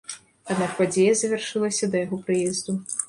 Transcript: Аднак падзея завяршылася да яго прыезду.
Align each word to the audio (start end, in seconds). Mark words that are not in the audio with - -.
Аднак 0.53 0.71
падзея 0.79 1.11
завяршылася 1.21 1.91
да 1.93 2.03
яго 2.05 2.19
прыезду. 2.31 2.71